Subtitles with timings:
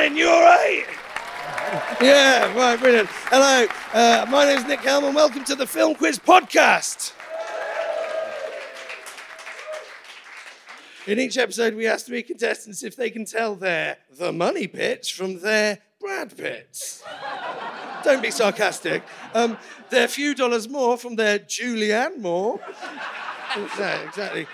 [0.00, 0.18] happening?
[0.18, 0.84] You all right?
[2.00, 3.08] Yeah, right, brilliant.
[3.08, 7.12] Hello, uh, my name's Nick Helm, and welcome to the Film Quiz Podcast.
[11.06, 15.08] In each episode, we ask three contestants if they can tell their the money pits
[15.08, 17.02] from their Brad Pitts.
[18.02, 19.02] Don't be sarcastic.
[19.34, 19.58] Um,
[19.90, 22.60] their few dollars more from their Julianne Moore.
[23.56, 24.06] exactly.
[24.06, 24.46] exactly.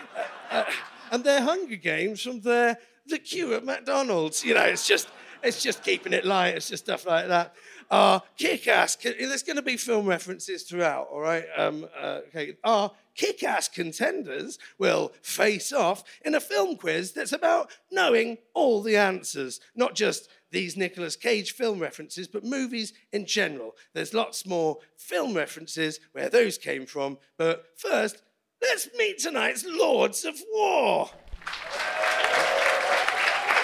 [0.50, 0.64] Uh, uh,
[1.12, 4.44] and their Hunger Games from their the queue at McDonald's.
[4.44, 5.08] You know, it's just
[5.42, 6.54] it's just keeping it light.
[6.56, 7.54] It's just stuff like that.
[7.90, 8.96] Uh, kick-ass.
[8.96, 11.08] There's going to be film references throughout.
[11.12, 11.44] All right.
[11.56, 12.56] Um, uh, okay.
[12.64, 18.96] Our kick-ass contenders will face off in a film quiz that's about knowing all the
[18.96, 23.76] answers, not just these Nicolas Cage film references, but movies in general.
[23.94, 27.18] There's lots more film references where those came from.
[27.36, 28.22] But first,
[28.60, 31.10] let's meet tonight's Lords of War.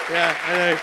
[0.09, 0.79] Yeah, I know.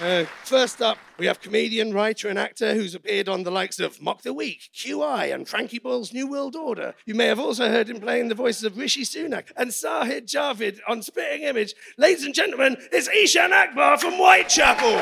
[0.00, 4.00] Uh, first up, we have comedian, writer, and actor who's appeared on the likes of
[4.00, 6.94] Mock the Week, QI, and Frankie Boyle's New World Order.
[7.04, 10.78] You may have also heard him playing the voices of Rishi Sunak and Sajid Javid
[10.88, 11.74] on Spitting Image.
[11.98, 14.96] Ladies and gentlemen, it's Eshaan Akbar from Whitechapel.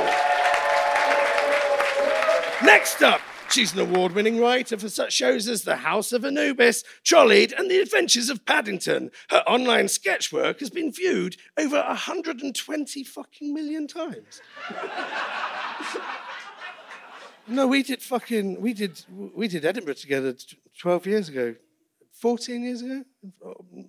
[2.62, 6.84] Next up, She's an award winning writer for such shows as The House of Anubis,
[7.02, 9.10] Trolleyed, and The Adventures of Paddington.
[9.28, 14.40] Her online sketch work has been viewed over 120 fucking million times.
[17.48, 20.32] no, we did fucking, we did, we did Edinburgh together
[20.78, 21.56] 12 years ago,
[22.12, 23.04] 14 years ago.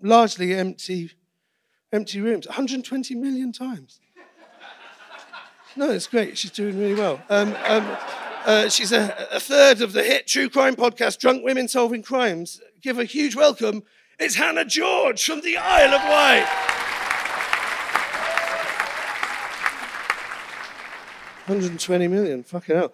[0.01, 1.11] Largely empty,
[1.93, 3.99] empty rooms, 120 million times.
[5.75, 6.37] No, it's great.
[6.37, 7.21] She's doing really well.
[7.29, 7.97] Um, um,
[8.45, 12.61] uh, she's a, a, third of the hit true crime podcast, Drunk Women Solving Crimes.
[12.81, 13.83] Give a huge welcome.
[14.19, 16.47] It's Hannah George from the Isle of Wight.
[21.47, 22.93] 120 million, fucking hell.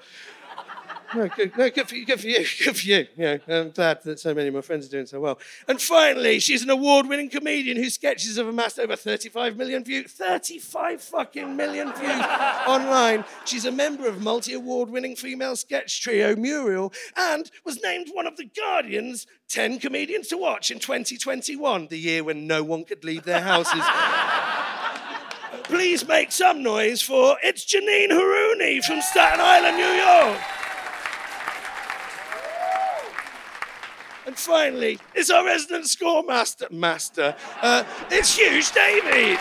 [1.15, 3.07] No, good, no, good for you, good for you, good for you.
[3.15, 5.39] you know, I'm glad that so many of my friends are doing so well.
[5.67, 10.11] And finally, she's an award-winning comedian whose sketches have amassed over 35 million views.
[10.11, 12.11] 35 fucking million views
[12.67, 13.23] online.
[13.45, 18.45] She's a member of multi-award-winning female sketch trio Muriel and was named one of the
[18.45, 23.41] Guardian's 10 comedians to watch in 2021, the year when no one could leave their
[23.41, 23.81] houses.
[25.63, 30.56] Please make some noise for it's Janine Harouni from Staten Island, New York.
[34.37, 36.67] Finally, it's our resident score master.
[36.69, 37.35] Master.
[37.61, 39.39] Uh, it's Huge Davies.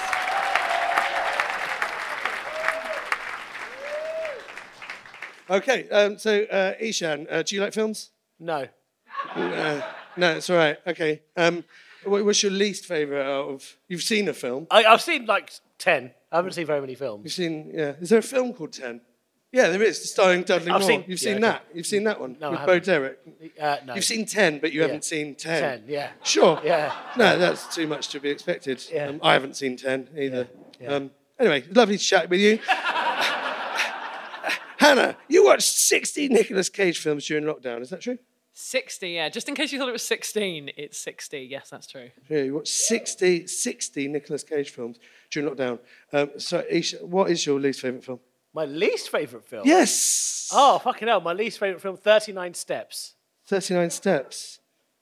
[5.48, 8.10] Okay, um, so uh, Eshaan, uh, do you like films?
[8.40, 8.66] No.
[9.34, 9.82] Uh,
[10.16, 10.78] no, it's all right.
[10.86, 11.22] Okay.
[11.36, 11.62] Um,
[12.04, 13.76] what's your least favourite out of?
[13.88, 14.66] You've seen a film?
[14.70, 16.10] I, have seen like ten.
[16.32, 17.24] I haven't seen very many films.
[17.24, 17.92] You've seen, yeah.
[18.00, 19.02] Is there a film called Ten?
[19.52, 20.88] Yeah, there is, starring Dudley I've Moore.
[20.90, 21.64] Seen, You've yeah, seen that?
[21.72, 22.36] You've seen that one?
[22.40, 23.18] No, With Bo Derek?
[23.60, 23.94] Uh, no.
[23.94, 24.86] You've seen 10, but you yeah.
[24.86, 25.60] haven't seen 10.
[25.60, 26.10] 10, yeah.
[26.24, 26.60] Sure?
[26.64, 26.94] Yeah.
[27.16, 28.84] No, that's too much to be expected.
[28.92, 29.06] Yeah.
[29.06, 30.48] Um, I haven't seen 10 either.
[30.80, 30.88] Yeah.
[30.88, 32.58] Um, anyway, lovely to chat with you.
[34.78, 38.18] Hannah, you watched 60 Nicolas Cage films during lockdown, is that true?
[38.52, 39.28] 60, yeah.
[39.28, 41.40] Just in case you thought it was 16, it's 60.
[41.40, 42.10] Yes, that's true.
[42.28, 44.98] Yeah, you watched 60, 60 Nicolas Cage films
[45.30, 45.78] during lockdown.
[46.12, 48.20] Um, so, Isha, what is your least favourite film?
[48.56, 49.66] My least favourite film?
[49.66, 50.48] Yes.
[50.50, 51.20] Oh, fucking hell.
[51.20, 53.12] My least favourite film, 39 Steps.
[53.48, 54.60] 39 Steps?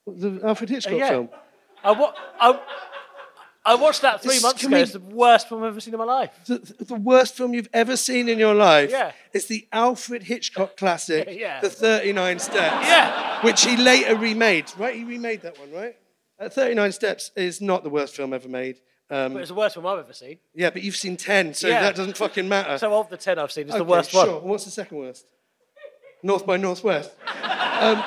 [0.09, 1.09] The Alfred Hitchcock uh, yeah.
[1.09, 1.28] film?
[1.84, 2.60] I, wa- I,
[3.64, 4.76] I watched that three months ago.
[4.76, 6.32] It's the worst film I've ever seen in my life.
[6.47, 8.91] The, the, worst film you've ever seen in your life?
[8.91, 9.12] Yeah.
[9.32, 11.60] It's the Alfred Hitchcock classic, yeah.
[11.60, 12.56] The 39 Steps.
[12.56, 13.44] Yeah.
[13.44, 14.97] Which he later remade, right?
[14.97, 15.97] He remade that one, right?
[16.41, 18.81] Uh, 39 Steps is not the worst film ever made.
[19.10, 20.38] Um, but it's the worst one I've ever seen.
[20.54, 21.82] Yeah, but you've seen 10, so yeah.
[21.82, 22.78] that doesn't fucking matter.
[22.78, 24.26] So of the 10 I've seen, it's okay, the worst sure.
[24.26, 24.37] one.
[24.37, 25.26] And what's the second worst?
[26.22, 27.10] North by Northwest.
[27.81, 28.03] um,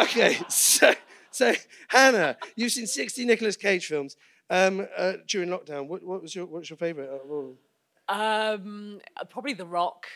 [0.00, 0.94] okay, so,
[1.32, 1.54] so
[1.88, 4.16] Hannah, you've seen 60 Nicolas Cage films
[4.48, 5.88] um, uh, during lockdown.
[5.88, 7.10] What, what, was your what's your favourite?
[8.08, 10.06] Uh, um, probably The Rock.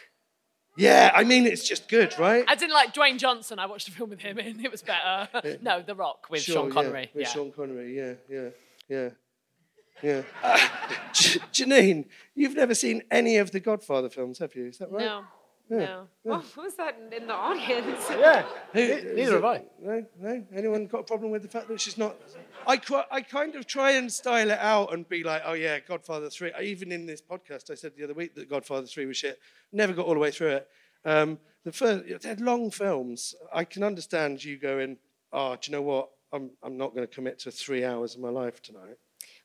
[0.77, 2.45] Yeah, I mean it's just good, right?
[2.49, 3.59] I didn't like Dwayne Johnson.
[3.59, 5.59] I watched a film with him and it was better.
[5.63, 7.03] no, The Rock with sure, Sean Connery.
[7.03, 7.29] Yeah, with yeah.
[7.29, 7.97] Sean Connery.
[7.97, 8.49] Yeah, yeah,
[8.89, 9.09] yeah.
[10.03, 10.23] Yeah.
[10.43, 10.59] Uh,
[11.13, 14.67] J- Janine, you've never seen any of the Godfather films, have you?
[14.67, 15.05] Is that right?
[15.05, 15.25] No.
[15.71, 15.79] Yeah.
[15.79, 16.07] No.
[16.25, 16.41] Yeah.
[16.55, 18.05] who's that in the audience?
[18.11, 18.45] Yeah.
[18.73, 19.63] Who, neither have I.
[19.81, 20.45] No, no.
[20.55, 22.17] Anyone got a problem with the fact that she's not?
[22.67, 26.29] I, I kind of try and style it out and be like, oh yeah, Godfather
[26.31, 26.53] 3.
[26.53, 29.39] I, even in this podcast, I said the other week that Godfather 3 was shit.
[29.73, 30.69] Never got all the way through it.
[31.05, 33.35] Um, the first, they're long films.
[33.53, 34.99] I can understand you going,
[35.33, 36.11] oh, do you know what?
[36.33, 38.97] I'm, I'm not going to commit to three hours of my life tonight.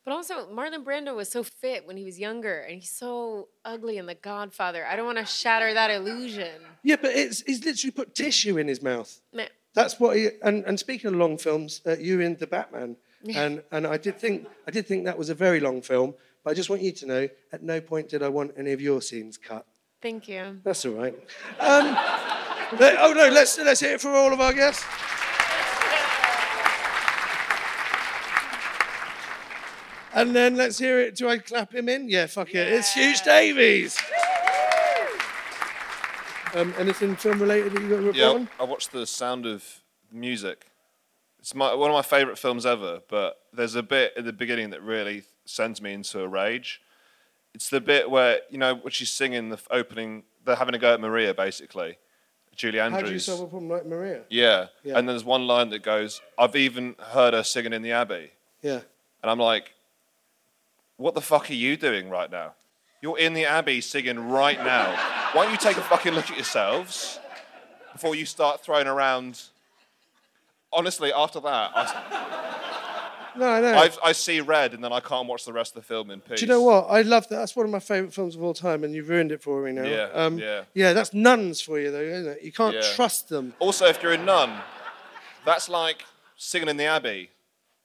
[0.08, 3.98] But also, Marlon Brando was so fit when he was younger, and he's so ugly
[3.98, 4.86] in The Godfather.
[4.86, 6.62] I don't want to shatter that illusion.
[6.82, 9.20] Yeah, but it's, he's literally put tissue in his mouth.
[9.34, 9.50] Meh.
[9.74, 10.30] That's what he.
[10.42, 12.96] And, and speaking of long films, uh, you in the Batman,
[13.36, 16.14] and and I did think I did think that was a very long film.
[16.42, 18.80] But I just want you to know, at no point did I want any of
[18.80, 19.66] your scenes cut.
[20.02, 20.62] Thank you.
[20.64, 21.16] That's all right.
[21.60, 21.98] Um,
[22.80, 24.86] oh no, let's let's hear it for all of our guests.
[30.14, 31.16] And then let's hear it.
[31.16, 32.10] Do I clap him in?
[32.10, 32.68] Yeah, fuck it.
[32.68, 33.98] It's Huge Davies.
[36.56, 38.50] Um, anything film related that you got to report Yeah, on?
[38.60, 39.82] I watched The Sound of
[40.12, 40.66] Music.
[41.40, 44.72] It's my, one of my favourite films ever, but there's a bit at the beginning
[44.72, 46.82] that really sends me into a rage.
[47.54, 50.94] It's the bit where, you know, when she's singing the opening, they're having a go
[50.94, 51.98] at Maria, basically.
[52.56, 53.02] Julie Andrews.
[53.02, 54.22] How do you solve a problem like Maria?
[54.30, 54.68] yeah.
[54.84, 54.98] Yeah.
[54.98, 58.32] And there's one line that goes, I've even heard her singing in the Abbey.
[58.64, 58.80] Yeah.
[59.22, 59.74] And I'm like,
[60.98, 62.54] what the fuck are you doing right now?
[63.02, 64.92] You're in the Abbey singing right now.
[65.34, 67.20] Why don't you take a fucking look at yourselves
[67.94, 69.42] before you start throwing around?
[70.74, 73.78] Honestly, after that, I, No, I know.
[73.78, 76.22] I've, I see red and then I can't watch the rest of the film in
[76.22, 76.40] peace.
[76.40, 76.88] Do you know what?
[76.90, 77.36] I love that.
[77.38, 79.72] That's one of my favourite films of all time, and you've ruined it for me
[79.74, 79.84] now.
[79.84, 80.64] Yeah, um, yeah.
[80.74, 82.42] Yeah, that's nuns for you, though, isn't it?
[82.42, 82.82] You can't Yeah.
[82.96, 83.54] trust them.
[83.60, 84.58] Also, if you're a nun,
[85.46, 86.04] that's like
[86.36, 87.30] singing in the Abbey.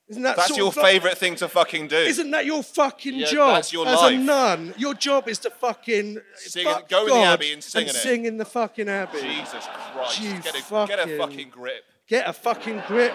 [0.08, 1.96] Isn't that That's your like- favourite thing to fucking do.
[1.96, 4.12] Isn't that your fucking Yeah, job that's your as life.
[4.12, 4.74] a nun?
[4.76, 7.88] Your job is to fucking Sing- fuck go in the God Abbey and sing in
[7.88, 7.94] it.
[7.94, 9.20] sing in the fucking Abbey.
[9.22, 9.64] Jesus
[9.94, 10.20] Christ.
[10.20, 11.84] You Get a, get a fucking- fucking grip.
[12.08, 13.14] Get a fucking grip.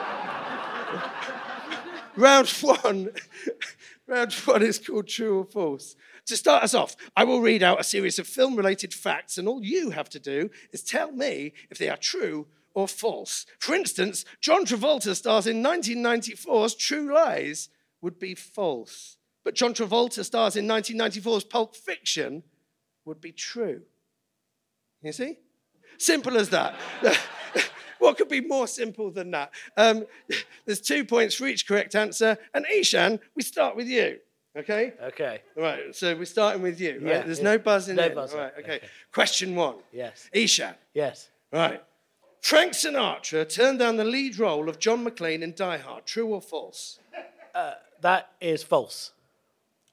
[2.15, 3.09] Round one.
[4.07, 5.95] Round one is called True or False.
[6.27, 9.47] To start us off, I will read out a series of film related facts, and
[9.47, 13.47] all you have to do is tell me if they are true or false.
[13.57, 17.69] For instance, John Travolta stars in 1994's True Lies
[18.03, 22.43] would be false, but John Travolta stars in 1994's Pulp Fiction
[23.03, 23.81] would be true.
[25.01, 25.39] You see?
[25.97, 26.75] Simple as that.
[27.97, 29.49] what could be more simple than that?
[29.75, 30.05] Um,
[30.67, 32.37] there's two points for each correct answer.
[32.53, 34.19] And Eshaan, we start with you.
[34.55, 34.93] Okay?
[35.01, 35.39] Okay.
[35.57, 36.99] All right, so we're starting with you.
[37.01, 37.07] Right?
[37.07, 37.43] Yeah, There's yeah.
[37.43, 38.13] no buzzing No in.
[38.13, 38.37] buzzing.
[38.37, 38.75] All right, okay.
[38.75, 38.87] Okay.
[39.11, 39.77] Question one.
[39.91, 40.29] Yes.
[40.35, 40.75] Eshaan.
[40.93, 41.31] Yes.
[41.51, 41.81] Right.
[42.47, 46.05] Frank Sinatra turned down the lead role of John McClane in Die Hard.
[46.05, 46.99] True or false?
[48.01, 49.11] That is false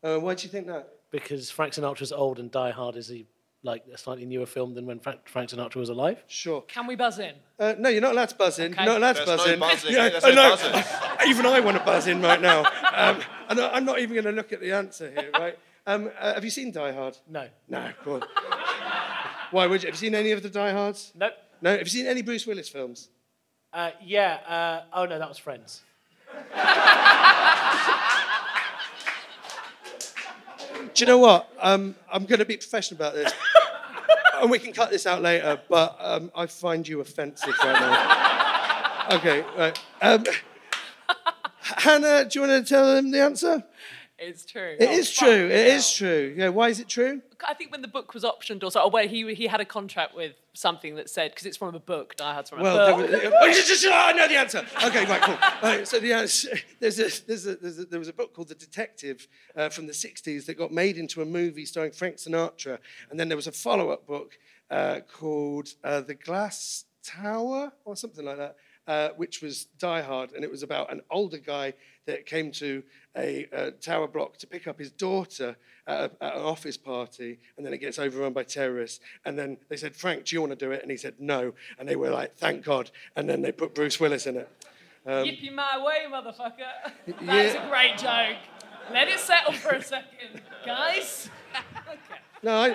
[0.05, 0.89] Uh, why do you think that?
[1.11, 3.25] because Frank Sinatra's old and Die Hard is a
[3.65, 6.23] like a slightly newer film than when Frank, Frank Sinatra was alive.
[6.29, 6.61] Sure.
[6.69, 7.33] Can we buzz in?
[7.59, 8.73] Uh, no, you're not allowed to buzz in.
[8.73, 8.85] Okay.
[8.85, 9.59] You're not allowed to buzz no in.
[9.59, 10.51] buzzing, Yeah, there's I no know.
[10.51, 10.85] buzzing.
[11.29, 12.61] Even I want to buzz in right now.
[12.95, 15.59] Um, and I- I'm not even going to look at the answer here, right?
[15.87, 17.17] Um, uh, have you seen Die Hard?
[17.27, 17.49] No.
[17.69, 18.23] No, go on.
[19.51, 19.87] Why would you?
[19.87, 21.13] Have you seen any of the Die Hards?
[21.15, 21.33] Nope.
[21.61, 21.71] No.
[21.71, 23.09] Have you seen any Bruce Willis films?
[23.73, 24.35] Uh, yeah.
[24.47, 25.83] Uh, oh no, that was Friends.
[30.95, 31.51] Do you know what?
[31.61, 33.33] Um, I'm going to be professional about this.
[34.41, 39.17] and we can cut this out later, but um, I find you offensive right now.
[39.17, 39.79] okay, right.
[40.01, 40.25] Um,
[41.59, 43.65] Hannah, do you want to tell them the answer?
[44.19, 44.77] It's true.
[44.79, 45.47] It Oh, is true.
[45.47, 45.77] It hell.
[45.77, 46.35] is true.
[46.37, 47.21] Yeah, why is it true?
[47.47, 49.65] I think when the book was optioned, or so, or where he he had a
[49.65, 52.15] contract with something that said because it's from a book.
[52.17, 53.33] Die Hard's from a Well, there book.
[53.41, 54.65] was, oh, I know the answer.
[54.85, 55.37] Okay, right, cool.
[55.63, 58.49] Right, so the answer, there's a, there's a, there's a, there was a book called
[58.49, 62.79] The Detective uh, from the 60s that got made into a movie starring Frank Sinatra.
[63.11, 64.39] And then there was a follow up book
[64.71, 70.33] uh, called uh, The Glass Tower or something like that, uh, which was Die Hard.
[70.33, 71.75] And it was about an older guy
[72.07, 72.83] that came to
[73.17, 77.39] a, uh tower block to pick up his daughter at, a, at an office party,
[77.57, 79.01] and then it gets overrun by terrorists.
[79.25, 80.83] And then they said, Frank, do you want to do it?
[80.83, 81.53] And he said, no.
[81.79, 82.91] And they were like, thank God.
[83.17, 84.49] And then they put Bruce Willis in it.
[85.07, 86.93] Yippee my way, motherfucker.
[87.27, 87.67] That's Yeah.
[87.67, 88.37] a great joke.
[88.93, 91.29] Let it settle for a second, guys.
[92.43, 92.69] No, I,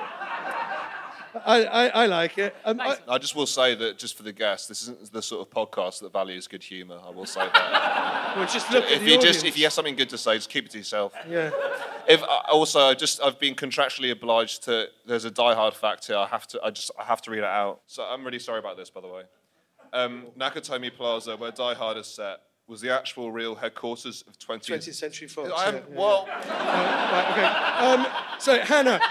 [1.45, 2.55] I, I, I like it.
[2.65, 3.01] Um, I, Thanks.
[3.07, 5.99] I just will say that just for the guests, this isn't the sort of podcast
[6.01, 6.99] that values good humour.
[7.05, 8.33] I will say that.
[8.37, 10.35] well, just look at if the you just if you have something good to say,
[10.35, 11.13] just keep it to yourself.
[11.27, 11.51] Yeah.
[12.07, 14.87] If I- also, I just I've been contractually obliged to.
[15.05, 16.17] There's a Die Hard fact here.
[16.17, 16.61] I have to.
[16.63, 17.81] I just I have to read it out.
[17.87, 19.23] So I'm really sorry about this, by the way.
[19.93, 24.67] Um, Nakatomi Plaza, where Die Hard is set, was the actual real headquarters of 20th.
[24.77, 25.49] 20th Century Fox.
[25.55, 27.85] I am, yeah, yeah, well, Right, okay.
[28.03, 29.07] Um, so, Hannah, que-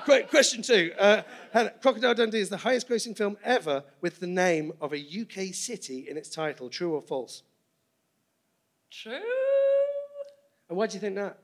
[0.00, 0.92] question two.
[0.98, 1.22] Uh,
[1.80, 6.06] Crocodile Dundee is the highest grossing film ever with the name of a UK city
[6.08, 6.68] in its title.
[6.68, 7.42] True or false?
[8.90, 9.20] True.
[10.68, 11.38] And why do you think that?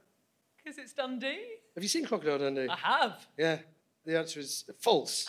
[0.57, 1.45] Because it's Dundee.
[1.75, 2.69] Have you seen Crocodile Dundee?
[2.69, 3.27] I have.
[3.37, 3.59] Yeah.
[4.05, 5.27] The answer is false.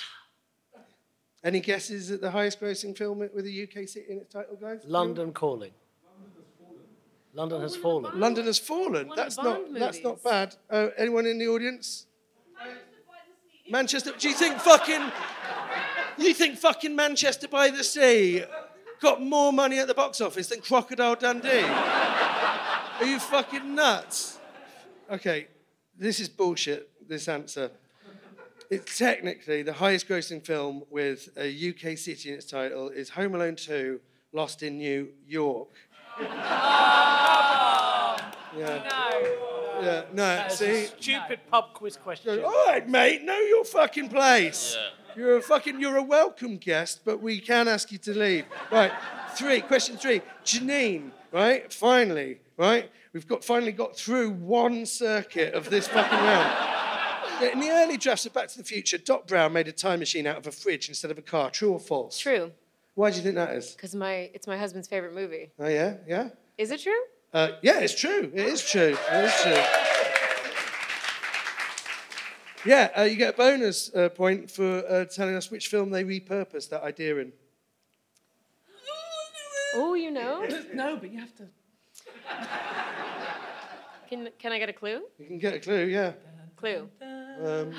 [1.44, 4.82] Any guesses at the highest grossing film with a UK city in its title, guys?
[4.86, 5.72] London Calling.
[7.38, 8.20] London has fallen.
[8.20, 9.08] London has fallen.
[9.08, 9.74] One of That's not.
[9.74, 10.56] That's not bad.
[10.72, 12.07] Uh, anyone in the audience?
[13.70, 14.12] Manchester.
[14.18, 15.12] Do you think fucking?
[16.18, 18.44] You think fucking Manchester by the Sea
[19.00, 21.64] got more money at the box office than Crocodile Dundee?
[21.64, 24.40] Are you fucking nuts?
[25.12, 25.48] Okay,
[25.98, 26.90] this is bullshit.
[27.08, 27.70] This answer.
[28.70, 33.36] It's technically the highest grossing film with a UK city in its title is Home
[33.36, 34.02] Alone 2
[34.34, 35.70] Lost in New York.
[36.20, 36.26] Oh,
[38.58, 39.44] yeah.
[39.82, 40.86] Yeah, no, see?
[41.00, 42.44] Stupid pub quiz question.
[42.44, 44.78] All right, mate, know your fucking place.
[45.16, 48.46] You're a fucking, you're a welcome guest, but we can ask you to leave.
[48.72, 48.92] Right,
[49.36, 50.22] three, question three.
[50.46, 56.74] Janine, right, finally, right, we've got finally got through one circuit of this fucking round.
[57.42, 60.00] Yeah, In the early drafts of Back to the Future, Doc Brown made a time
[60.00, 61.50] machine out of a fridge instead of a car.
[61.52, 62.18] True or false?
[62.20, 62.52] True,
[62.96, 63.72] Why do you think that is?
[63.72, 65.52] because my it's my husband's favorite movie.
[65.60, 65.96] Oh, yeah?
[66.08, 66.30] Yeah?
[66.58, 67.00] Is it true?
[67.34, 68.32] Uh, yeah, it's true.
[68.34, 68.96] It is true.
[69.12, 69.64] It is true.
[72.66, 76.04] Yeah, uh, you get a bonus uh, point for uh, telling us which film they
[76.04, 77.32] repurposed that idea in.
[79.76, 80.46] Oh, you know.
[80.74, 81.44] No, but you have to.
[84.10, 85.02] Can can I get a clue?
[85.20, 86.14] You can get a clue, yeah.
[86.56, 86.90] Clue.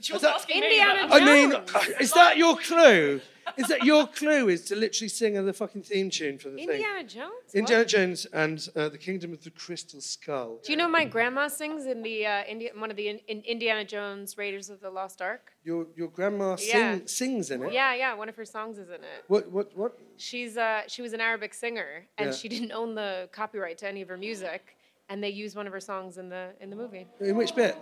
[0.00, 1.08] She was asking Indiana me.
[1.08, 1.52] but- I mean,
[2.00, 3.20] is that your clue?
[3.56, 4.48] Is that your clue?
[4.48, 6.68] Is to literally sing the fucking theme tune for the thing?
[6.70, 7.32] Indiana Jones.
[7.46, 7.54] What?
[7.54, 10.60] Indiana Jones and uh, the Kingdom of the Crystal Skull.
[10.64, 13.42] Do you know my grandma sings in the uh, Indi- one of the in, in
[13.42, 15.52] Indiana Jones Raiders of the Lost Ark?
[15.64, 16.98] Your your grandma Yeah.
[17.06, 17.72] sings in it.
[17.72, 18.14] Yeah, yeah.
[18.14, 19.24] One of her songs is in it.
[19.28, 19.98] What what what?
[20.16, 22.32] She's uh, she was an Arabic singer, and Yeah.
[22.36, 24.76] she didn't own the copyright to any of her music,
[25.08, 27.06] and they used one of her songs in the in the movie.
[27.20, 27.76] In which bit?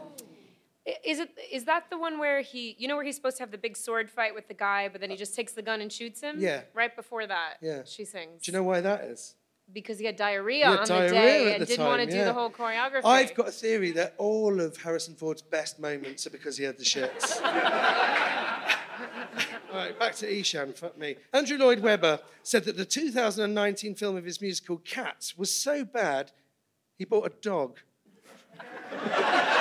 [1.04, 3.50] Is it is that the one where he you know where he's supposed to have
[3.50, 5.80] the big sword fight with the guy, but then he uh, just takes the gun
[5.82, 6.36] and shoots him?
[6.38, 6.62] Yeah.
[6.72, 7.56] Right before that.
[7.60, 7.82] Yeah.
[7.84, 8.42] She sings.
[8.42, 9.34] Do you know why that is?
[9.72, 12.16] Because he had diarrhea on diarrhea the day at and the didn't want to do
[12.16, 12.24] yeah.
[12.24, 13.04] the whole choreography.
[13.04, 16.76] I've got a theory that all of Harrison Ford's best moments are because he had
[16.76, 17.36] the shits.
[19.70, 21.16] all right, back to Eshaan, fuck me.
[21.32, 26.32] Andrew Lloyd Webber said that the 2019 film of his musical Cats was so bad,
[26.96, 27.78] he bought a dog.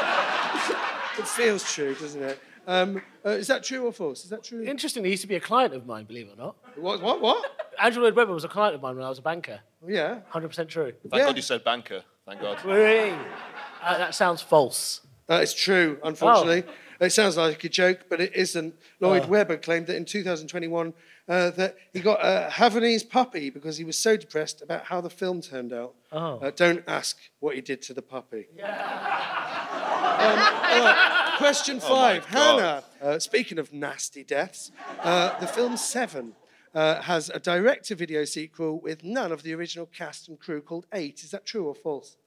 [1.20, 2.40] it feels true, doesn't it?
[2.68, 4.24] Um, uh, is that true or false?
[4.24, 4.64] Is that true?
[4.64, 6.56] Interestingly, he used to be a client of mine, believe it or not.
[6.76, 7.02] What?
[7.02, 7.20] What?
[7.22, 7.46] What?
[7.82, 9.60] Andrew Lloyd Webber was a client of mine when I was a banker.
[9.88, 10.20] Yeah.
[10.34, 10.92] 100% true.
[11.02, 11.26] Thank Yeah.
[11.26, 12.04] God you said banker.
[12.28, 12.64] Thank God.
[12.64, 13.16] Whee!
[13.82, 15.02] Uh, that sounds false.
[15.28, 16.64] That is true, unfortunately.
[17.00, 18.76] It sounds like a joke, but it isn't.
[19.00, 20.94] Lloyd Webber claimed that in 2021
[21.30, 25.10] uh, that he got a Havanese puppy because he was so depressed about how the
[25.10, 25.94] film turned out.
[26.12, 26.40] Oh.
[26.40, 28.48] Uh, don't ask what he did to the puppy.
[30.20, 32.26] Um, all right, Question five.
[32.34, 34.72] Oh Hannah, uh, speaking of nasty deaths,
[35.02, 36.34] uh, the film Seven
[36.76, 41.24] uh, has a direct-to-video sequel with none of the original cast and crew called Eight.
[41.24, 42.18] Is that true or false?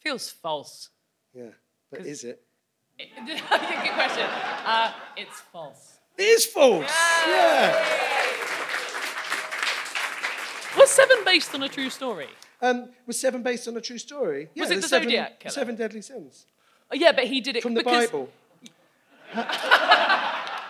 [0.00, 0.90] Feels false.
[1.34, 1.50] Yeah,
[1.90, 2.42] but is it?
[2.98, 4.26] Good question.
[4.64, 5.98] Uh, it's false.
[6.16, 6.90] It is false.
[7.26, 7.84] Yeah.
[10.78, 12.28] Was Seven based on a true story?
[12.62, 14.50] Um, was Seven based on a true story?
[14.54, 15.52] Yeah, Was it the seven, Zodiac Killer?
[15.52, 16.59] Seven Deadly Sins Oh,
[16.98, 18.28] yeah, but he did it from the because Bible.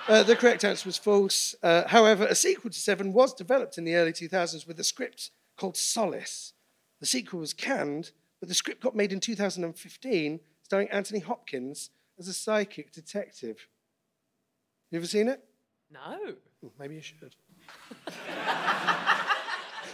[0.09, 1.55] Uh, the correct answer was false.
[1.63, 5.31] Uh, however, a sequel to Seven was developed in the early 2000s with a script
[5.57, 6.53] called Solace.
[6.99, 8.11] The sequel was canned,
[8.41, 13.69] but the script got made in 2015, starring Anthony Hopkins as a psychic detective.
[14.91, 15.45] You ever seen it?
[15.93, 16.35] no.
[16.79, 17.35] Maybe you should.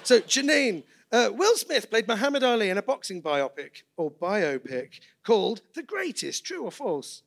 [0.03, 5.63] so, Janine, uh, Will Smith played Muhammad Ali in a boxing biopic or biopic called
[5.75, 6.45] The Greatest.
[6.45, 7.23] True or false?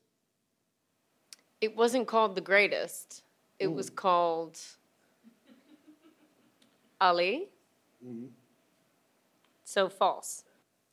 [1.62, 3.24] It wasn't called The Greatest.
[3.58, 4.60] It was called
[7.02, 7.48] Ali.
[9.64, 10.44] So false.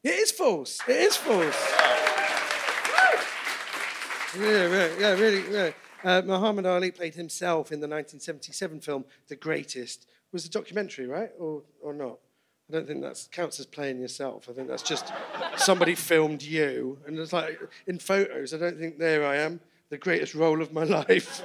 [0.03, 0.81] It is false.
[0.89, 1.73] It is false.
[4.39, 5.53] Yeah, really, yeah, really.
[5.53, 5.71] Yeah.
[6.05, 10.07] Uh, Muhammad Ali played himself in the 1977 film The Greatest.
[10.33, 12.19] Was a documentary, right, or or not?
[12.69, 14.49] I don't think that counts as playing yourself.
[14.51, 15.13] I think that's just
[15.57, 18.53] somebody filmed you, and it's like in photos.
[18.53, 21.43] I don't think there I am, the greatest role of my life.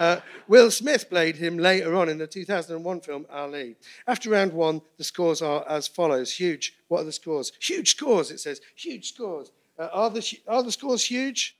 [0.00, 3.76] Uh, Will Smith played him later on in the 2001 film Ali.
[4.06, 6.32] After round one, the scores are as follows.
[6.32, 6.74] Huge.
[6.88, 7.52] What are the scores?
[7.60, 8.60] Huge scores, it says.
[8.74, 9.52] Huge scores.
[9.78, 11.56] Uh, are, the, are the scores huge?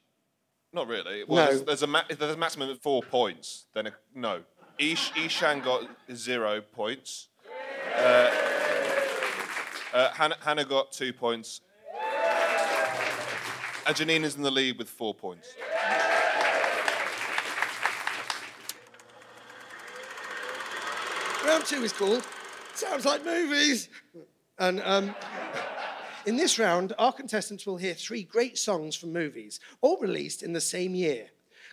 [0.73, 1.23] Not really.
[1.25, 1.51] Well, No.
[1.51, 3.67] there's, there's a ma- there's a maximum of four points.
[3.75, 4.41] Then a, no.
[4.79, 7.29] Ish, Eshaan got zero points.
[7.97, 8.31] Uh,
[9.93, 11.61] uh, Hannah, Hannah got two points.
[13.87, 15.49] And Janine is in the lead with four points.
[21.45, 22.25] Round two is called
[22.75, 23.89] Sounds Like Movies.
[24.59, 25.15] And um,
[26.27, 30.53] in this round, our contestants will hear three great songs from movies, all released in
[30.53, 31.31] the same year.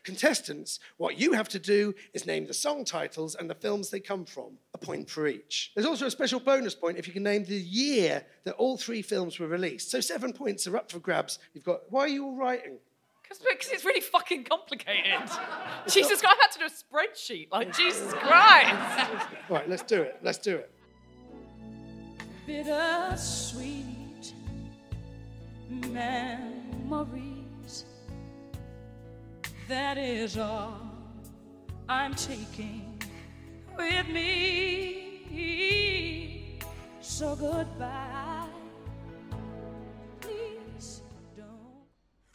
[0.07, 3.99] Contestants, what you have to do is name the song titles and the films they
[3.99, 5.73] come from, a point for each.
[5.75, 9.01] There's also a special bonus point if you can name the year that all three
[9.01, 9.91] films were released.
[9.91, 11.39] So seven points are up for grabs.
[11.53, 12.77] You've got, why are you all writing?
[13.21, 15.29] Because it's really fucking complicated.
[15.89, 17.51] Jesus Christ, I've had to do a spreadsheet.
[17.51, 19.27] Like, Jesus Christ.
[19.49, 20.19] Right, let's do it.
[20.23, 20.71] Let's do it.
[22.45, 23.85] bittersweet
[25.69, 27.26] memories.
[29.67, 30.79] That is all
[31.89, 33.03] I'm taking
[33.77, 35.17] with me.
[37.01, 38.47] So goodbye.
[40.21, 41.01] Please
[41.35, 41.47] don't.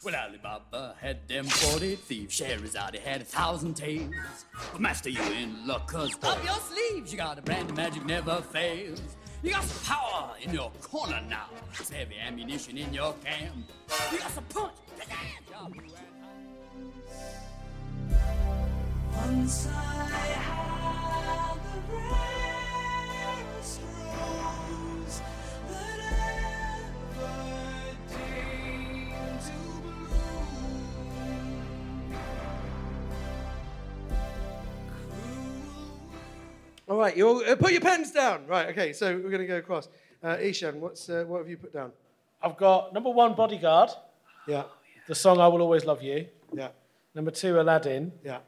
[0.03, 2.35] Well, Alibaba had them 40 thieves.
[2.35, 4.13] Scheherazade had a thousand tales.
[4.71, 8.05] But master, you in luck, cause up your sleeves you got a brand of magic
[8.05, 9.01] never fails.
[9.41, 11.49] You got some power in your corner now.
[11.73, 13.55] Some heavy ammunition in your camp.
[14.11, 14.73] You got some punch.
[14.99, 16.12] pizzazz.
[36.87, 38.45] All right, you all, uh, put your pens down.
[38.45, 39.87] Right, okay, so we're going to go across.
[40.21, 41.91] Uh, Eshaan, what's, uh, what have you put down?
[42.41, 43.89] I've got number one, Bodyguard,
[44.47, 44.63] Yeah,
[45.07, 46.27] the song I Will Always Love You.
[46.53, 46.69] yeah,
[47.15, 48.39] Number two, Aladdin, yeah,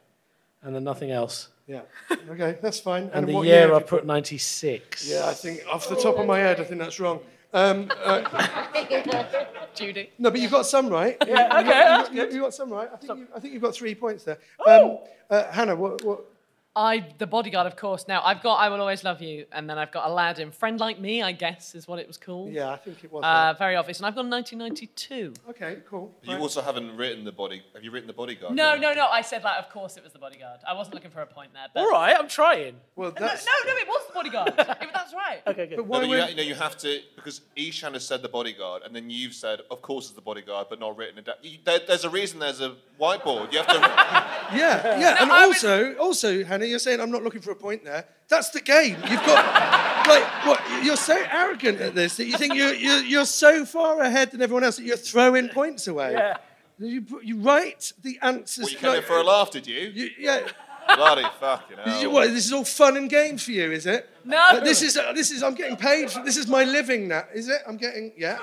[0.65, 1.49] and then nothing else.
[1.67, 1.81] yeah.
[2.29, 3.09] Okay, that's fine.
[3.13, 5.07] And, the what year have I you put 96.
[5.07, 7.19] Yeah, I think off the top of my head, I think that's wrong.
[7.53, 9.45] Um, uh,
[9.75, 10.09] Judy.
[10.19, 11.15] no, but you've got some right.
[11.25, 12.89] Yeah, okay, that's you've got some right.
[12.91, 14.39] I think, you, I think you've got three points there.
[14.67, 14.97] Um,
[15.29, 16.25] uh, Hannah, what, what?
[16.77, 18.05] I, the bodyguard, of course.
[18.07, 20.51] Now, I've got I Will Always Love You, and then I've got Aladdin.
[20.51, 22.51] Friend Like Me, I guess, is what it was called.
[22.51, 23.23] Yeah, I think it was.
[23.23, 23.99] Uh, very obvious.
[23.99, 25.33] And I've got 1992.
[25.51, 26.13] okay, cool.
[26.23, 26.41] You Right.
[26.41, 27.63] also haven't written the body.
[27.73, 28.53] Have you written the bodyguard?
[28.55, 28.81] No, yet?
[28.81, 29.07] no, no.
[29.07, 29.57] I said that.
[29.57, 30.59] Of course, it was the bodyguard.
[30.67, 31.67] I wasn't looking for a point there.
[31.73, 32.75] But All right, I'm trying.
[32.97, 33.45] Well, No, that's.
[33.45, 34.53] no, no, it was the bodyguard.
[34.85, 35.41] It- that's right.
[35.47, 35.77] Okay, good.
[35.77, 36.19] But No, why but you, would?
[36.19, 39.33] ha- you know, you have to because Eshaan has said the bodyguard, and then you've
[39.33, 41.35] said, of course, it's the bodyguard, but not written it down.
[41.41, 42.39] You, there, there's a reason.
[42.39, 43.51] There's a whiteboard.
[43.53, 44.25] You have to.
[44.53, 45.17] Yeah, yeah.
[45.23, 48.05] and I was- also, also, Hannah, you're saying I'm not looking for a point there.
[48.27, 48.97] That's the game.
[49.09, 50.83] You've got, like, what?
[50.83, 54.41] You're so arrogant at this that you think you're, you're, you're so far ahead than
[54.41, 56.13] everyone else that you're throwing points away.
[56.13, 56.37] Yeah.
[56.77, 58.65] You, you write the answers.
[58.65, 59.79] well, you came in for a laugh, did you?
[59.79, 60.47] You, yeah.
[60.95, 62.01] Bloody fucking hell.
[62.01, 64.09] You- what, this is all fun and games for you, is it?
[64.23, 64.43] No.
[64.51, 66.11] But this is uh, this is I'm getting paid.
[66.11, 67.61] For, this is my living now, is it?
[67.67, 68.37] I'm getting yeah.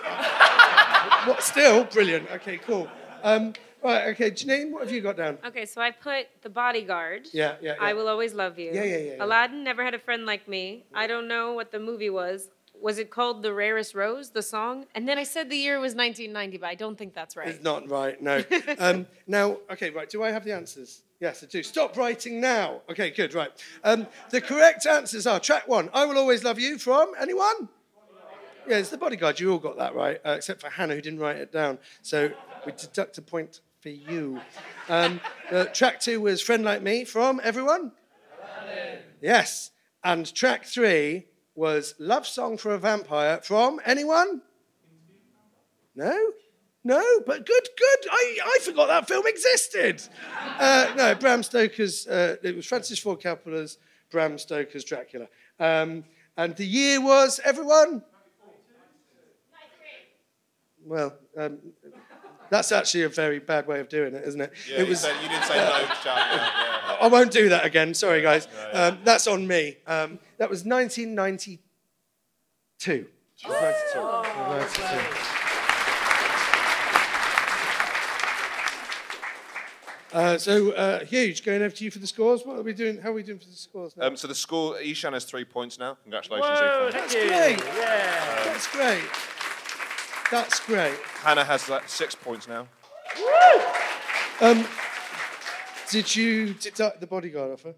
[1.27, 1.43] what?
[1.43, 2.31] Still brilliant.
[2.31, 2.89] Okay, cool.
[3.23, 4.09] Um, right.
[4.09, 5.39] Okay, Janine, what have you got down?
[5.45, 7.29] Okay, so I put The Bodyguard.
[7.33, 7.85] Yeah, yeah, yeah.
[7.85, 8.71] I Will Always Love You.
[8.73, 9.25] Yeah, yeah, yeah, yeah.
[9.25, 10.85] Aladdin Never Had a Friend Like Me.
[10.95, 12.51] I don't know what the movie was.
[12.81, 14.87] Was it called The Rarest Rose, the song?
[14.95, 17.47] And then I said the year was 1990, but I don't think that's right.
[17.47, 18.21] It's not right.
[18.21, 18.43] No.
[18.79, 20.11] um, now, okay, right.
[20.11, 21.03] Do I have the answers?
[21.21, 21.63] Yes, I do.
[21.63, 22.81] Stop writing now.
[22.91, 23.35] Okay, good.
[23.35, 23.53] Right.
[23.85, 25.89] Um, the correct answers are track one.
[25.95, 26.77] I will always love you.
[26.79, 27.69] From anyone?
[28.67, 29.39] Yeah, it's the bodyguard.
[29.39, 31.79] You all got that right, uh, except for Hannah, who didn't write it down.
[32.03, 32.33] So
[32.67, 34.41] we deduct a point for you.
[34.89, 37.93] Um, uh, track two was Friend Like Me from everyone?
[39.21, 39.71] Yes.
[40.05, 44.41] And track three was Love Song for a Vampire from anyone?
[45.97, 46.17] No?
[46.85, 48.11] No, but good, good.
[48.11, 50.03] I, I forgot that film existed.
[50.59, 53.79] Uh, no, Bram Stoker's, uh, it was Francis Ford Coppola's
[54.11, 55.29] Bram Stoker's Dracula.
[55.61, 56.05] Um,
[56.37, 58.03] and the year was, everyone?
[60.85, 61.59] Well, um,
[62.53, 64.53] that's actually a very bad way of doing it, isn't it?
[64.69, 66.05] Yeah, it you, said, you didn't say no, Jack.
[66.05, 66.97] Yeah, yeah.
[67.01, 67.95] I won't do that again.
[67.95, 68.47] Sorry, guys.
[68.75, 69.79] Um, that's on me.
[69.87, 71.59] Um, that was 1992.
[72.85, 73.09] It
[73.49, 73.99] was 92.
[73.99, 75.43] It was 92.
[80.13, 81.43] Uh, so, uh, huge.
[81.43, 82.45] Going over to you for the scores.
[82.45, 82.99] What are we doing?
[82.99, 84.09] How are we doing for the scores now?
[84.09, 85.97] Um, so the score, Eshaan has three points now.
[86.03, 87.01] Congratulations, Whoa, Ethan.
[87.01, 87.29] thank you.
[87.29, 87.59] great.
[87.79, 88.45] Yeah.
[88.45, 89.05] That's great.
[90.33, 90.95] That's great.
[91.23, 92.67] Hannah has like, six points now.
[94.41, 94.67] Um,
[95.91, 97.75] did you deduct the bodyguard offer?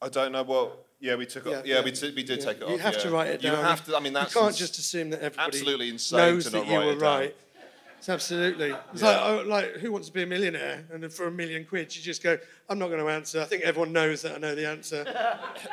[0.00, 0.86] I don't know what.
[1.00, 1.50] Yeah, we took it.
[1.50, 1.84] Yeah, Yeah, yeah.
[1.84, 2.70] we, t- we did Yeah, take it you off.
[2.72, 3.58] You have to write it down.
[3.58, 3.94] You have to.
[3.96, 6.56] I mean, that's you can't ins- just assume that everybody absolutely insane knows to that
[6.56, 7.36] not you write were right.
[8.04, 8.76] It's absolutely.
[8.92, 9.08] It's Yeah.
[9.08, 10.84] like, oh, like, who wants to be a millionaire?
[10.92, 12.36] And then for a million quid, you just go,
[12.68, 13.40] I'm not going to answer.
[13.40, 15.06] I think everyone knows that I know the answer.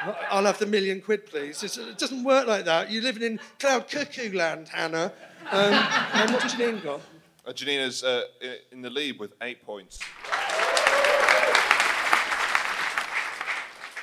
[0.30, 1.62] I'll have the million quid, please.
[1.62, 2.90] It's, it doesn't work like that.
[2.90, 5.12] You're living in cloud cuckoo land, Hannah.
[5.52, 7.02] Um, and what's Janine got?
[7.46, 8.24] Uh, Janina's uh,
[8.72, 10.00] in the lead with eight points.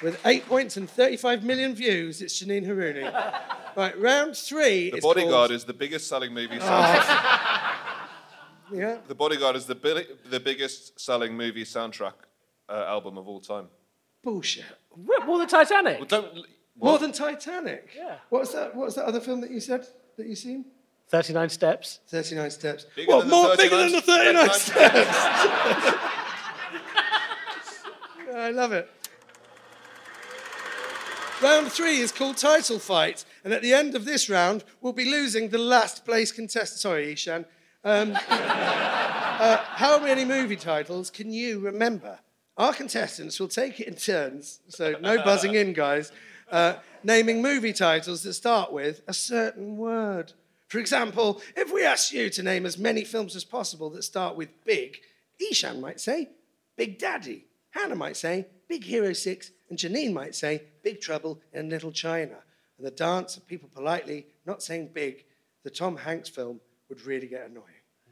[0.03, 3.11] With eight points and 35 million views, it's Janine Harouni.
[3.77, 4.91] right, round three.
[4.91, 6.59] The Bodyguard called- is the biggest selling movie.
[6.61, 7.45] Oh.
[8.71, 8.79] soundtrack.
[8.79, 8.99] Yeah.
[9.07, 12.15] The Bodyguard is the bi- the biggest selling movie soundtrack
[12.69, 13.69] uh, album of all time.
[14.23, 14.65] Bullshit.
[15.25, 15.99] More than Titanic.
[15.99, 16.35] Well, don't.
[16.35, 17.01] More what?
[17.01, 17.91] than Titanic.
[17.97, 18.17] Yeah.
[18.29, 18.75] What's that?
[18.75, 20.65] What's that other film that you said that you've seen?
[21.09, 22.01] 39 Steps.
[22.09, 22.87] 39 Steps.
[22.95, 24.75] Bigger what, more bigger than the 39 39 Steps?
[28.35, 28.91] I love it.
[31.41, 35.05] Round three is called Title Fight, and at the end of this round, we'll be
[35.05, 36.81] losing the last place contestant.
[36.81, 37.47] Sorry, Eshaan.
[37.85, 42.19] Um, uh, how many movie titles can you remember?
[42.57, 46.11] Our contestants will take it in turns, so no buzzing in, guys,
[46.51, 50.33] uh, naming movie titles that start with a certain word.
[50.67, 54.37] For example, if we ask you to name as many films as possible that start
[54.37, 54.99] with big,
[55.41, 56.31] Eshaan might say
[56.77, 57.47] Big Daddy.
[57.71, 62.37] Hannah might say Big Hero 6, and Janine might say Big Trouble in Little China.
[62.77, 65.25] And the dance of people politely not saying big,
[65.65, 67.65] the Tom Hanks film, would really get annoying.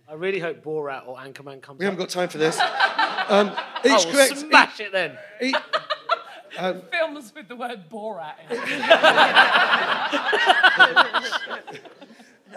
[0.09, 2.07] I really hope Borat or Anchorman comes We haven't up.
[2.09, 2.59] got time for this.
[3.29, 3.49] Um,
[3.85, 5.19] each I will correct, smash it then.
[5.43, 5.53] e-
[6.93, 8.57] Films with the word Borat in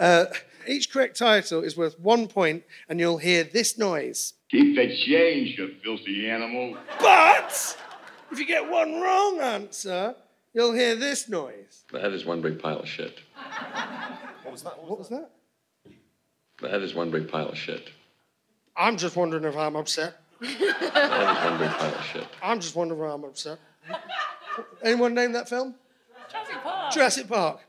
[0.00, 0.46] it.
[0.68, 4.34] each correct title is worth one point, and you'll hear this noise.
[4.48, 6.76] Keep the change, you filthy animal.
[7.00, 7.76] But
[8.30, 10.14] if you get one wrong answer,
[10.54, 11.84] you'll hear this noise.
[11.92, 13.18] That is one big pile of shit.
[14.44, 14.78] What was that?
[14.78, 15.30] What What was was that?
[16.62, 17.90] That is one big pile of shit.
[18.76, 20.16] I'm just wondering if I'm upset.
[20.40, 22.26] That is one big pile of shit.
[22.42, 23.58] I'm just wondering why I'm upset.
[24.82, 25.74] Anyone name that film?
[26.30, 26.92] Jurassic Park.
[26.92, 27.60] Jurassic Park.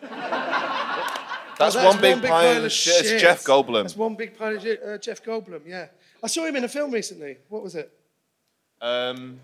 [0.00, 1.18] that?
[1.58, 3.06] That's, one, big pile of shit.
[3.06, 3.82] It's Jeff Goldblum.
[3.82, 4.82] That's one big pile of shit.
[4.82, 5.86] Uh, Jeff Goldblum, yeah.
[6.22, 7.36] I saw him in a film recently.
[7.48, 7.92] What was it?
[8.80, 9.38] Um,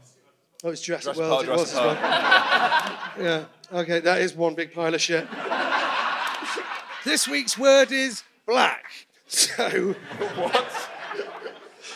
[0.65, 1.47] Oh, it's Jurassic, Jurassic World.
[1.47, 3.47] Park, it was Jurassic as well.
[3.73, 3.79] yeah.
[3.81, 5.29] Okay, that is one big pile of shit.
[7.05, 9.07] this week's word is black.
[9.31, 9.95] So.
[10.37, 10.67] what?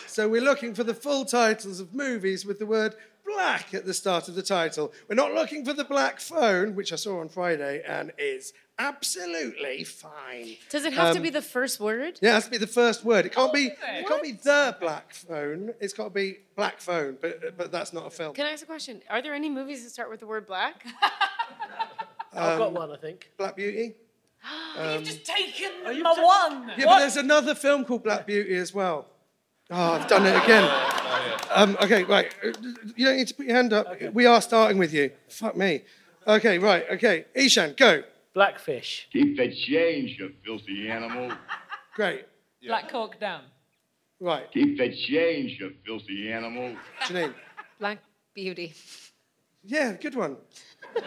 [0.05, 3.93] So we're looking for the full titles of movies with the word black at the
[3.95, 4.93] start of the title.
[5.09, 9.83] We're not looking for the black phone, which I saw on Friday and is absolutely
[9.83, 10.57] fine.
[10.69, 12.19] Does it have to Um, be the first word?
[12.21, 13.25] Yeah, it has to be the first word.
[13.25, 13.67] It can't be.
[13.69, 13.77] it?
[13.91, 15.73] It can't be the black phone.
[15.81, 17.17] It's got to be black phone.
[17.19, 18.35] But but that's not a film.
[18.35, 19.01] Can I ask a question?
[19.09, 20.85] Are there any movies that start with the word black?
[22.35, 23.31] I've got one, I think.
[23.37, 23.95] Black Beauty.
[24.93, 26.71] You've just taken my ta- one.
[26.77, 29.07] Yeah, but there's another film called Black Beauty as well.
[29.71, 30.69] Oh, I've done it again.
[31.55, 32.33] Um, okay, right.
[32.43, 32.51] Uh,
[32.95, 33.87] You don't need to put your hand up.
[34.11, 35.11] We are starting with you.
[35.29, 35.83] Fuck me.
[36.25, 36.83] Okay, right.
[36.93, 38.01] Okay, Eshaan, go.
[38.33, 39.07] Blackfish.
[39.13, 41.31] Keep the change, you filthy animal.
[41.95, 42.25] Great.
[42.65, 43.41] Black Hawk Down.
[44.19, 46.75] Right, Keep the change, you filthy animal.
[47.01, 47.35] Janine.
[47.79, 47.99] Black
[48.33, 48.73] Beauty.
[49.63, 50.37] Yeah, good one.
[50.95, 51.03] Keep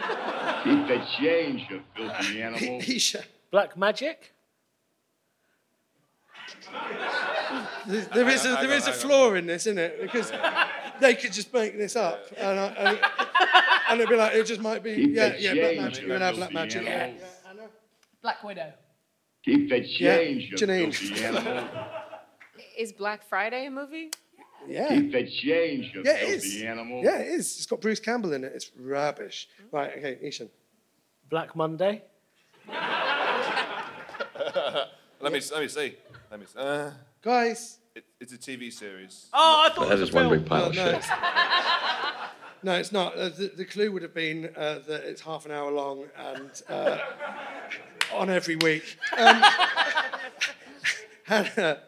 [0.87, 2.81] the change, you filthy animal.
[2.81, 3.23] Eshaan.
[3.51, 4.33] Black Magic.
[7.87, 10.01] There there is a, there is a hang flaw in this, isn't it?
[10.01, 10.31] Because
[10.99, 12.99] they could just make this up, and, I, and,
[13.89, 16.01] and it'd be like it just might be Keep yeah the yeah black change, magic.
[16.01, 16.83] you You're gonna have filthy black magic.
[16.83, 17.19] Yeah, animal.
[17.21, 17.69] yeah, I know.
[18.21, 18.73] Black Widow.
[19.45, 20.93] Keep the Yeah, change, you Janine.
[20.95, 21.69] filthy animal.
[22.77, 24.09] Is Black Friday a movie?
[24.67, 24.89] Yeah.
[24.89, 26.63] Keep the change, you Yeah, it filthy is.
[26.63, 27.03] animal.
[27.03, 27.57] Yeah, it is.
[27.57, 28.51] It's got Bruce Campbell in it.
[28.55, 29.47] It's rubbish.
[29.71, 30.49] Right, okay, Eshaan.
[31.29, 32.03] Black Monday.
[35.21, 35.95] let me let me see.
[36.31, 36.45] Let me.
[36.45, 36.57] See.
[36.59, 36.91] Uh,
[37.21, 37.79] Guys.
[37.95, 39.27] it, it's a TV series.
[39.33, 40.39] Oh, I thought That it was is a one film.
[40.39, 40.95] big pile No, of no, shit.
[40.95, 41.07] it's,
[42.63, 43.15] no, it's not.
[43.15, 46.61] Uh, the, the clue would have been uh, that it's half an hour long and
[46.69, 46.97] uh,
[48.13, 48.97] on every week.
[49.17, 49.41] Um,
[51.23, 51.79] Hannah,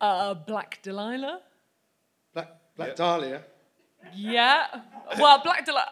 [0.00, 1.40] Uh, Black Delilah.
[2.76, 2.94] Black, Black Yeah.
[2.94, 3.42] Dahlia.
[4.14, 4.66] Yeah.
[5.18, 5.86] Well, Black Dahlia.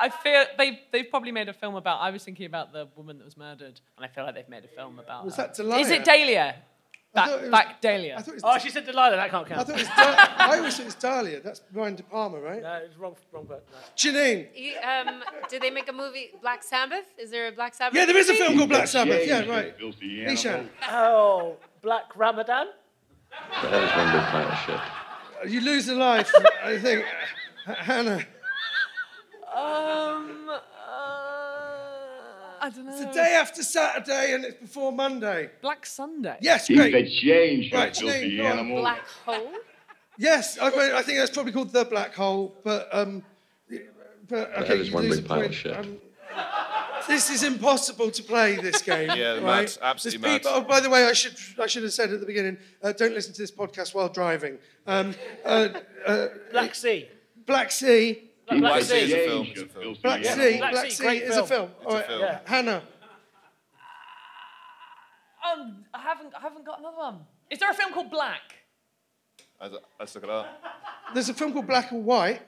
[0.00, 2.00] I feel they they've probably made a film about.
[2.00, 4.64] I was thinking about the woman that was murdered, and I feel like they've made
[4.64, 5.24] a film about.
[5.24, 5.44] Was her.
[5.44, 5.80] that Delilah?
[5.80, 6.54] Is it Dahlia?
[7.14, 8.14] I thought Back, it was- back Dahlia.
[8.16, 9.16] I thought it was, Oh, she said Delilah.
[9.16, 9.60] That can't count.
[9.60, 11.40] I thought it was Da- I always thought it was Dahlia.
[11.40, 12.62] That's Brian De Palma, right?
[12.62, 13.16] No, it's wrong.
[13.32, 13.64] Wrong button.
[13.72, 13.78] No.
[13.96, 14.46] Janine.
[14.54, 17.06] You- Um, did they make a movie Black Sabbath?
[17.18, 17.96] Is there a Black Sabbath?
[17.98, 19.26] Yeah, there is a film called Black Sabbath.
[19.26, 19.76] Yeah, change, right.
[19.78, 20.34] Filthy animal.
[20.36, 22.66] Eshaan, Oh, Black Ramadan.
[23.62, 24.80] That is one big pile of shit.
[25.46, 26.32] You lose a life,
[26.64, 27.04] I think.
[27.66, 28.24] Hannah,
[29.54, 30.48] Um.
[30.50, 30.54] Uh,
[32.60, 32.92] I don't know.
[32.92, 35.50] it's the day after Saturday and it's before Monday.
[35.62, 36.36] Black Sunday.
[36.40, 36.92] Yes, Keep great.
[36.92, 38.80] the change, Right, Janine, filthy go animal.
[38.80, 39.52] Black Hole.
[40.18, 43.22] Yes, I, I think that's probably called the black hole, but um,
[44.28, 45.54] but okay, is you one lose big a pile of point.
[45.54, 45.76] shit.
[45.76, 45.98] Um,
[47.08, 49.10] this is impossible to play this game.
[49.16, 49.42] Yeah, right?
[49.42, 50.64] mad, absolutely There's people, mad.
[50.64, 53.12] Oh, by the way, I should I should have said at the beginning, uh, don't
[53.14, 54.58] listen to this podcast while driving.
[54.86, 55.68] Um, uh,
[56.06, 57.08] uh, Black Sea.
[57.46, 58.30] Black Sea.
[58.48, 59.46] Black Black Sea is a film.
[59.50, 59.96] It's a film.
[60.02, 60.46] Black animal.
[60.46, 60.58] Sea.
[60.58, 61.46] Black Black Sea, Sea great is a film.
[61.48, 61.70] film.
[61.82, 62.20] It's All a film.
[62.20, 62.40] Yeah.
[62.46, 62.82] Hannah.
[65.52, 67.18] Um, I haven't, I haven't got another one.
[67.50, 68.40] Is there a film called Black?
[69.60, 70.46] Let's- Let's look it up.
[71.14, 72.40] There's a film called Black or White.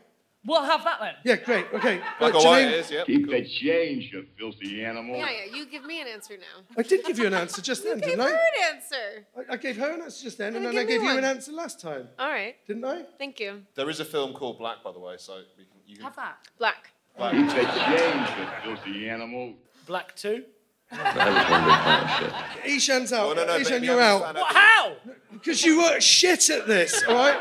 [0.47, 1.15] We'll have that then.
[1.23, 1.67] Yeah, great.
[1.75, 2.01] Okay.
[2.19, 3.05] Black Uh, or white Janine, it is, yeah.
[3.05, 5.17] Keep the change, you filthy animal.
[5.17, 5.55] Yeah, yeah.
[5.55, 6.65] You give me an answer now.
[6.79, 8.69] I did give you an answer just then, You gave didn't her I?
[8.71, 9.27] an answer.
[9.51, 9.53] I?
[9.53, 11.19] I gave her an answer just then, and Then then I give me gave you
[11.19, 12.57] an answer last time, All right.
[12.67, 13.03] didn't I?
[13.19, 13.63] Thank you.
[13.75, 16.05] There is a film called Black, by the way, so we can, you can.
[16.05, 16.39] Have that.
[16.59, 16.91] Black.
[17.19, 17.33] Black.
[17.33, 19.55] Keep the change, you filthy animal.
[19.87, 20.43] Black 2.
[20.91, 22.11] That is one big pile of
[22.65, 22.73] shit.
[22.79, 23.27] Eshaan's out.
[23.27, 24.35] Oh, no, no, Eshaan, you're out.
[24.35, 24.55] What?
[24.55, 24.97] How?
[25.33, 27.41] Because you were shit at this, all right?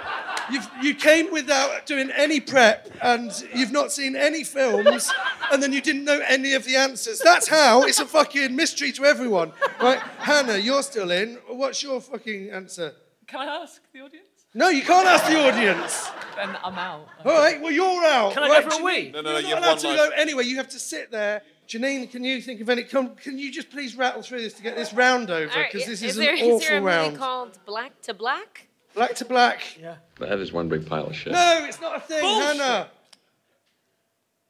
[0.52, 5.12] You've, you came without doing any prep and you've not seen any films
[5.52, 7.20] and then you didn't know any of the answers.
[7.20, 10.00] That's how it's a fucking mystery to everyone, right?
[10.20, 11.38] Hannah, you're still in.
[11.48, 12.94] What's your fucking answer?
[13.28, 14.26] Can I ask the audience?
[14.54, 16.10] No, you can't ask the audience.
[16.36, 17.08] Then I'm out.
[17.24, 18.34] All right, well, you're out.
[18.34, 19.12] Can I right, go for a wee?
[19.12, 20.10] No, no, no, You're you not have allowed one to life.
[20.10, 20.44] go anyway.
[20.46, 21.44] You have to sit there.
[21.70, 22.84] Janine, can you think of any?
[22.84, 25.52] Can, can you just please rattle through this to get this round over?
[25.52, 25.72] All right.
[25.72, 27.18] Because this is is, there, an is there a movie round.
[27.18, 28.68] called Black to Black?
[28.96, 29.62] Black to black.
[29.80, 29.98] Yeah.
[30.20, 31.32] That is one big pile of shit.
[31.32, 32.58] No, it's not a thing, Bullshit.
[32.58, 32.88] Hannah.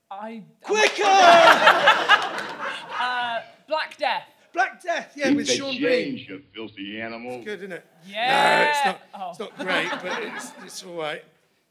[0.10, 0.44] I.
[0.64, 1.04] Quicker!
[3.02, 4.24] Uh, Black Death.
[4.52, 5.82] Black Death, yeah, Keep with Sean Bean.
[5.82, 7.36] change, you filthy animal.
[7.36, 7.86] It's Good, isn't it?
[8.06, 8.66] Yeah.
[8.66, 9.02] No, it's not.
[9.14, 9.30] Oh.
[9.30, 11.24] It's not great, but it's, it's all right.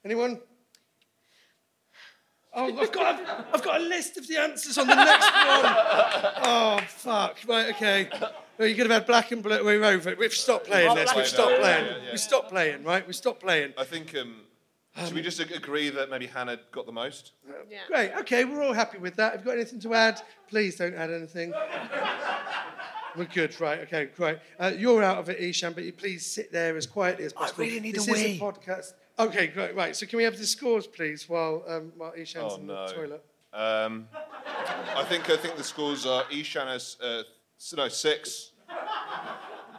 [0.07, 0.41] Anyone?
[2.55, 6.43] Oh, I've got, I've, I've got a list of the answers on the next one.
[6.45, 7.39] Oh, fuck.
[7.47, 8.09] Right, okay.
[8.59, 9.65] Well, you could have had black and blue.
[9.65, 10.19] We're over it.
[10.19, 11.15] We've stopped playing this.
[11.15, 11.85] We've stopped playing.
[11.85, 12.11] Yeah, yeah, yeah.
[12.11, 13.07] We've stopped playing, right?
[13.07, 13.75] We've stopped playing.
[13.77, 14.17] I think.
[14.17, 14.43] Um,
[15.05, 17.33] should we just agree that maybe Hannah got the most?
[17.71, 17.79] Yeah.
[17.87, 18.13] Great.
[18.21, 19.35] Okay, we're all happy with that.
[19.35, 20.21] If you've got anything to add?
[20.49, 21.53] Please don't add anything.
[23.17, 23.81] We're good, right?
[23.81, 24.39] Okay, great.
[24.59, 27.65] Uh, you're out of it, Eshaan, but you please sit there as quietly as possible.
[27.65, 28.37] really need this a is wee.
[28.37, 28.95] a podcast.
[29.19, 29.75] Okay, great.
[29.75, 29.97] Right.
[29.97, 32.87] So can we have the scores, please, while um, while Eshaan's Oh, in no.
[32.87, 33.25] the toilet?
[33.53, 34.09] Um,
[34.95, 37.23] I think I think the scores are Eshaan has uh,
[37.77, 38.53] no six.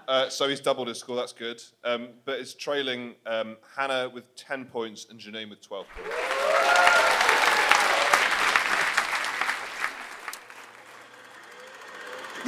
[0.07, 1.15] Uh, so he's doubled his score.
[1.15, 1.61] That's good.
[1.83, 6.15] Um, but it's trailing um, Hannah with ten points and Janine with twelve points.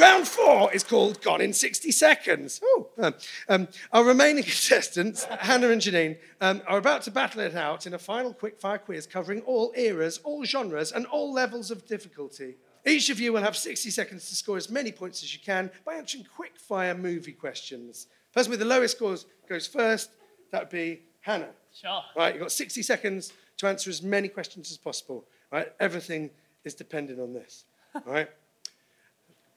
[0.01, 2.59] Round four is called Gone in 60 Seconds.
[2.63, 3.13] Oh, um,
[3.47, 7.93] um, our remaining contestants, Hannah and Janine, um, are about to battle it out in
[7.93, 12.55] a final quickfire quiz covering all eras, all genres, and all levels of difficulty.
[12.83, 15.69] Each of you will have 60 seconds to score as many points as you can
[15.85, 18.07] by answering quickfire movie questions.
[18.33, 20.09] Person with the lowest scores goes first.
[20.51, 21.51] That would be Hannah.
[21.79, 22.01] Sure.
[22.17, 25.25] Right, you've got 60 seconds to answer as many questions as possible.
[25.51, 26.31] Right, everything
[26.63, 27.65] is dependent on this.
[27.93, 28.29] All right.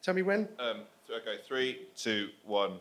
[0.04, 0.46] Tell me when.
[0.58, 2.74] Um, okay, three, two, one.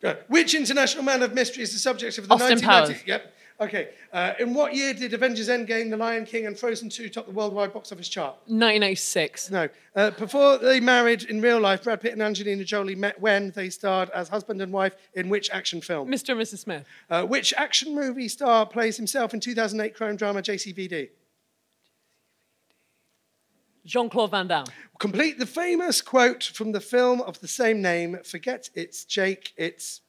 [0.00, 0.16] Go.
[0.28, 3.04] Which international man of mystery is the subject of the Austin 1990?
[3.04, 3.34] Yep.
[3.60, 3.88] Okay.
[4.12, 7.32] Uh, in what year did Avengers Endgame, The Lion King, and Frozen 2 top the
[7.32, 8.36] worldwide box office chart?
[8.46, 9.50] 1986.
[9.50, 9.68] No.
[9.96, 13.70] Uh, before they married in real life, Brad Pitt and Angelina Jolie met when they
[13.70, 16.08] starred as husband and wife in which action film?
[16.08, 16.28] Mr.
[16.30, 16.58] and Mrs.
[16.58, 16.84] Smith.
[17.10, 21.08] Uh, which action movie star plays himself in 2008 crime drama JCVD?
[23.88, 24.66] Jean Claude Van Damme.
[24.98, 28.18] Complete the famous quote from the film of the same name.
[28.22, 29.54] Forget it's Jake.
[29.56, 30.02] It's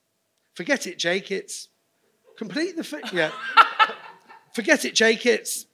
[0.54, 1.32] forget it, Jake.
[1.32, 1.70] It's
[2.38, 3.32] complete the fi- yeah.
[4.54, 5.26] forget it, Jake.
[5.26, 5.66] It's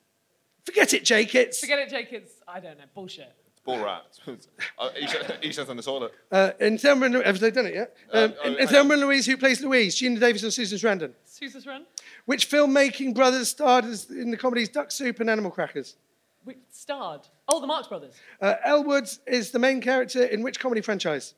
[0.63, 1.34] forget it, Jake.
[1.34, 2.13] It's Forget it, Jake.
[2.13, 3.34] It's, I don't know, bullshit.
[3.65, 4.04] Ball rat.
[4.28, 6.13] uh, Eshaan- on the toilet.
[6.32, 7.96] uh, in Thelma and Lou- have they done it yet?
[8.13, 9.96] Um, oh, in, hang in Thelma and Louise, who plays Louise?
[9.96, 11.13] Geena Davis or Susan Sarandon?
[11.26, 11.86] Susan Sarandon.
[12.26, 15.96] Which filmmaking brothers starred as, in the comedies Duck Soup and Animal Crackers?
[16.45, 17.21] Which starred?
[17.49, 18.13] Oh, the Marx Brothers.
[18.39, 21.34] Uh, Elle is the main character in which comedy franchise?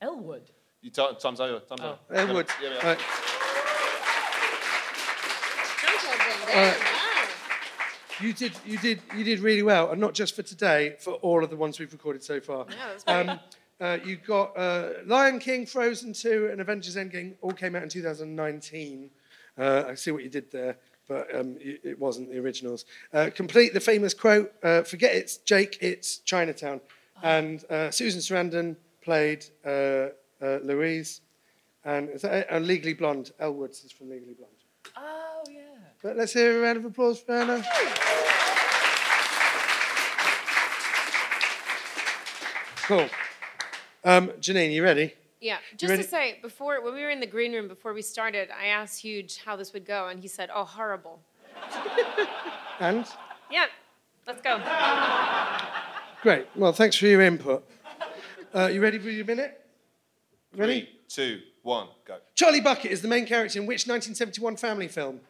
[0.00, 0.50] Elwood.
[0.80, 1.60] You t- time's over.
[1.60, 1.98] Time's over.
[2.10, 2.50] Elle Woods.
[2.62, 2.96] Yeah, yeah.
[6.54, 6.74] Uh,
[8.20, 11.44] You did, you did, you did really well, and not just for today, for all
[11.44, 12.66] of the ones we've recorded so far.
[12.68, 13.28] Yeah, that's great.
[13.28, 13.40] Um,
[13.80, 17.88] uh, you got uh, Lion King, Frozen 2, and Avengers Endgame all came out in
[17.88, 19.10] 2019.
[19.56, 22.84] Uh, I see what you did there, but um, it, it wasn't the originals.
[23.12, 26.80] Uh, complete the famous quote: uh, "Forget it's Jake, it's Chinatown."
[27.22, 31.22] And uh, Susan Sarandon played uh, uh, Louise,
[31.84, 32.46] and, is that it?
[32.50, 33.32] and Legally Blonde.
[33.40, 34.52] Elle Woods is from Legally Blonde.
[34.96, 35.62] Oh, yeah.
[36.02, 37.64] But let's hear a round of applause for Anna.
[42.86, 43.08] Cool.
[44.04, 45.12] Um, Janine, you ready?
[45.40, 48.48] Yeah, just to say, before when we were in the green room before we started,
[48.50, 51.20] I asked Huge how this would go, and he said, "Oh, horrible."
[52.80, 53.04] And?
[53.50, 53.66] Yeah,
[54.26, 54.60] let's go.
[56.22, 56.46] Great.
[56.54, 57.68] Well, thanks for your input.
[58.54, 59.64] Uh, you ready for your minute?
[60.56, 60.80] Ready?
[60.82, 62.18] Three, two, one, go.
[62.34, 65.20] Charlie Bucket is the main character in which 1971 family film?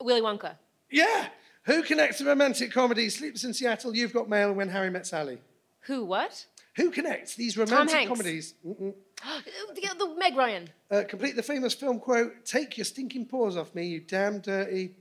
[0.00, 0.56] Willy Wonka.
[0.90, 1.28] Yeah.
[1.64, 5.06] Who connects the romantic comedy Sleepless in Seattle, You've Got Mail, and When Harry Met
[5.06, 5.38] Sally?
[5.80, 6.04] Who?
[6.04, 6.44] What?
[6.76, 8.08] Who connects these romantic Hanks.
[8.08, 8.54] comedies?
[8.66, 8.94] Mm-mm.
[9.74, 10.68] the, the Meg Ryan.
[10.90, 14.96] Uh, complete the famous film quote Take your stinking paws off me, you damn dirty.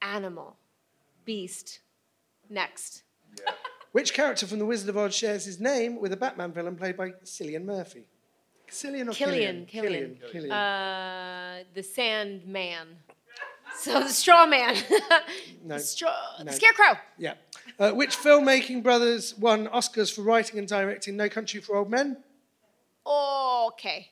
[0.00, 0.56] Animal.
[1.24, 1.80] Beast.
[2.48, 3.02] Next.
[3.92, 6.96] Which character from The Wizard of Oz shares his name with a Batman villain played
[6.96, 8.06] by Cillian Murphy?
[8.70, 9.66] Cillian or Killian.
[9.66, 9.66] Killian?
[9.66, 10.18] Killian.
[10.32, 10.52] Killian.
[10.52, 12.86] Uh, the Sandman.
[13.78, 14.76] So the Straw Man.
[15.64, 15.76] No.
[15.76, 16.12] The straw.
[16.40, 16.44] No.
[16.46, 16.98] The Scarecrow.
[17.16, 17.34] Yeah.
[17.78, 22.16] Uh, which filmmaking brothers won Oscars for writing and directing No Country for Old Men?
[23.06, 24.10] Okay.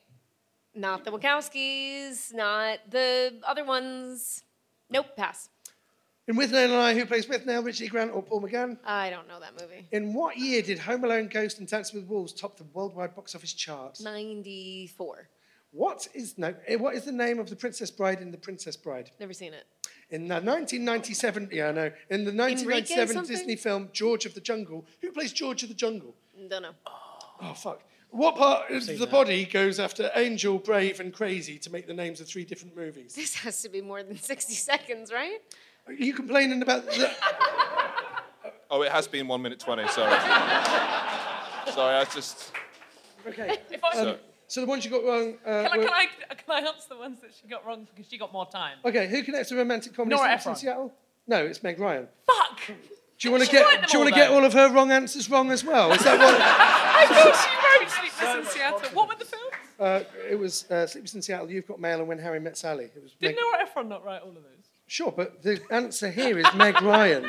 [0.75, 2.33] Not the Wachowskis.
[2.35, 4.43] Not the other ones.
[4.91, 5.17] Nope.
[5.17, 5.51] Pass.
[6.27, 7.89] In Withnail and I, who plays Withnail, Richard E.
[7.89, 8.77] Grant or Paul McGann?
[8.85, 9.89] I don't know that movie.
[9.93, 13.35] In what year did Home Alone, Ghost, and Dance with Wolves top the worldwide box
[13.35, 13.99] office chart?
[14.03, 15.29] 94.
[15.71, 16.55] What is no?
[16.67, 19.11] eh, What is the name of the Princess Bride in The Princess Bride?
[19.19, 19.65] Never seen it.
[20.11, 21.91] In the 1997, yeah, I know.
[22.09, 23.37] In the 1997 something?
[23.37, 26.15] Disney film George of the Jungle, who plays George of the Jungle?
[26.49, 26.71] Don't know.
[27.41, 27.83] Oh fuck!
[28.11, 32.21] What part of the body goes after Angel, Brave, and Crazy to make the names
[32.23, 33.15] of three different movies?
[33.15, 35.41] This has to be more than 60 seconds, right?
[35.87, 37.11] Are you complaining about the?
[38.71, 39.89] Oh, it has been one minute twenty.
[39.89, 40.11] Sorry.
[41.73, 42.53] sorry, I just.
[43.27, 43.57] Okay.
[43.71, 44.17] If I, Um,
[44.49, 45.35] so the ones you got wrong.
[45.47, 47.87] Uh, can, I, were- can, I, can I answer the ones that she got wrong
[47.95, 48.79] because she got more time?
[48.85, 50.93] Okay, who connects to romantic comedy Nora Sleeps in Seattle?
[51.27, 52.09] No, it's Meg Ryan.
[52.27, 52.61] Fuck!
[52.67, 53.89] Do you want to get?
[53.89, 55.93] Do you want to get all of her wrong answers wrong as well?
[55.93, 56.35] Is that what?
[56.41, 58.81] I thought she wrote Sleepless in Seattle.
[58.95, 59.45] What were the films?
[59.81, 61.51] uh, it was uh, Sleepless in Seattle.
[61.51, 62.85] You've got mail, and When Harry Met Sally.
[62.85, 64.45] It was Did Meg- Nora Ephron not write all of those?
[64.87, 67.29] Sure, but the answer here is Meg Ryan.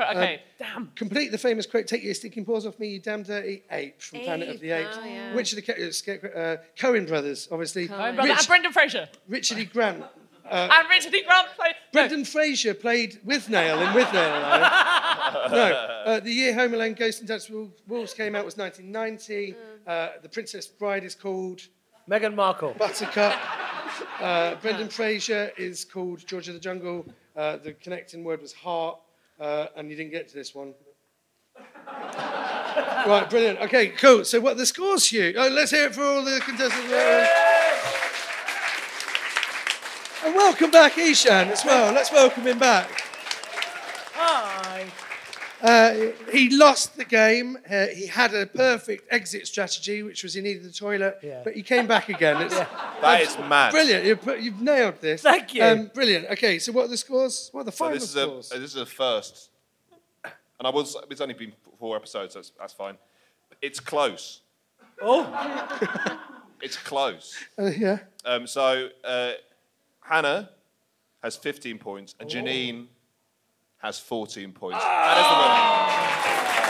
[0.00, 0.90] She wrote, okay, damn.
[0.94, 4.20] Complete the famous quote: "Take your sticking paws off me, you damn dirty ape!" from
[4.20, 4.96] Planet of the Apes.
[5.00, 5.34] oh, yeah.
[5.34, 7.88] Which of the ca- uh, uh, Coen brothers, obviously.
[7.88, 9.08] My brother, Rich- and Brendan Fraser.
[9.28, 9.64] Richard E.
[9.64, 10.04] Grant.
[10.50, 11.22] and Richard E.
[11.24, 11.74] Grant played.
[11.92, 14.40] Brendan Fraser played Withnail in Withnail.
[15.50, 19.54] no, uh, the year Home Alone: Ghost and Dance with Wolves came out was 1990.
[19.86, 21.60] Uh, the Princess Bride is called
[22.08, 22.74] Meghan Markle.
[22.78, 23.38] Buttercup.
[24.20, 27.04] Uh, Brendan Fraser is called George of the Jungle.
[27.36, 28.98] Uh, the connecting word was heart,
[29.40, 30.74] uh, and you didn't get to this one.
[33.06, 33.60] right, brilliant.
[33.60, 34.24] Okay, cool.
[34.24, 35.34] So, what the scores, Hugh?
[35.36, 36.92] Oh, let's hear it for all the contestants.
[40.22, 41.92] And welcome back, Eshaan, as well.
[41.92, 43.09] Let's welcome him back.
[45.60, 46.08] Hi.
[46.08, 47.58] Uh, he lost the game.
[47.70, 51.42] Uh, he had a perfect exit strategy, which was he needed the toilet, Yeah.
[51.44, 52.40] but he came back again.
[52.42, 52.54] It's
[53.00, 53.70] That is mad.
[53.72, 54.04] brilliant.
[54.04, 55.22] You've, put- you've nailed this.
[55.22, 55.62] Thank you.
[55.64, 56.26] Um, brilliant.
[56.30, 57.48] Okay, so what are the scores?
[57.52, 58.48] What are the So final this is a scores?
[58.50, 59.50] this is a first,
[60.24, 62.34] and I was it's only been four episodes.
[62.34, 62.96] That's that's fine.
[63.62, 64.40] It's close.
[65.02, 65.24] Oh,
[66.62, 67.36] It's close.
[67.58, 67.98] Uh, yeah.
[68.26, 69.32] Um, so uh,
[70.00, 70.50] Hannah
[71.22, 72.86] has 15 points, and Janine
[73.80, 74.82] has 14 points.
[74.82, 76.60] Hannah's the winner.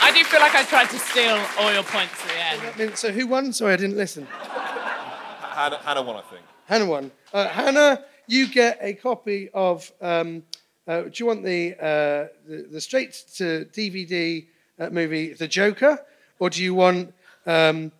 [0.00, 2.74] I do feel like I tried to steal all your points at the end.
[2.74, 3.52] I mean, so who won?
[3.52, 4.26] Sorry, I didn't listen.
[4.26, 6.42] Hannah, Hannah won, I think.
[6.66, 7.10] Hannah won.
[7.32, 9.90] Uh, Hannah, you get a copy of.
[10.00, 10.42] Um,
[10.86, 14.46] uh, do you want the, uh, the the straight to DVD
[14.78, 15.98] uh, movie The Joker,
[16.38, 17.12] or do you want
[17.44, 17.90] um,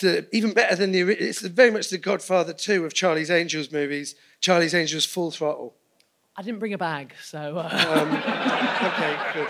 [0.00, 1.00] the even better than the?
[1.02, 4.14] It's very much the Godfather two of Charlie's Angels movies.
[4.40, 5.74] Charlie's Angels Full Throttle.
[6.38, 7.56] I didn't bring a bag, so.
[7.58, 9.48] Uh, Okay, good.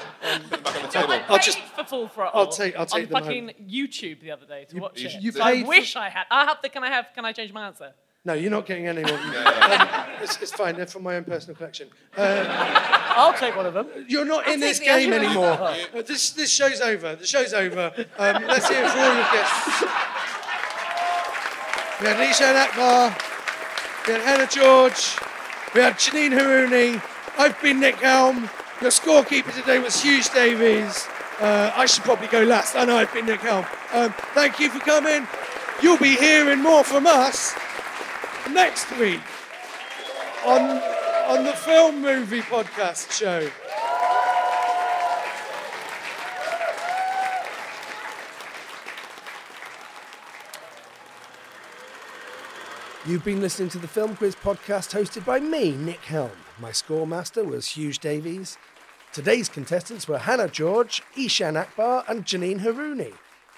[0.62, 1.20] Back on the table.
[1.28, 1.58] I'll just.
[1.58, 2.40] paid for full throttle.
[2.40, 5.20] I'll take- I'll take on them fucking YouTube the other day to watch you it.
[5.20, 6.24] you so I paid for- wish I had.
[6.30, 6.68] I have the.
[6.68, 7.06] Can I have?
[7.14, 7.92] Can I change my answer?
[8.24, 9.18] No, you're not getting any more.
[9.66, 10.76] Um, it's, it's fine.
[10.76, 11.88] They're from my own personal collection.
[12.16, 13.88] I'll take one of them.
[14.08, 15.58] You're not in this game anymore.
[15.94, 17.16] Uh, this, this show's over.
[17.16, 17.92] The show's over.
[18.18, 19.82] Um, let's hear it for all your guests.
[22.00, 23.16] We had Eshaan Akbar.
[24.06, 25.16] We had Hannah George.
[25.76, 27.02] We had Janine Harouni.
[27.36, 28.48] I've been Nick Helm.
[28.80, 31.06] Your scorekeeper today was Huge Davies.
[31.38, 32.76] Uh, I should probably go last.
[32.76, 33.66] I know I've been Nick Helm.
[33.92, 35.28] Um, thank you for coming.
[35.82, 37.54] You'll be hearing more from us
[38.50, 39.20] next week
[40.46, 40.62] on,
[41.28, 43.46] on the Film Movie Podcast show.
[53.06, 56.32] You've been listening to the Film Quiz podcast hosted by me, Nick Helm.
[56.58, 58.58] My score master was Huge Davies.
[59.12, 63.14] Today's contestants were Hannah George, Eshaan Akbar, and Janine Harouni.